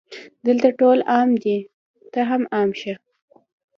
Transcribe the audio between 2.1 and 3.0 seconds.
ته هم عام شه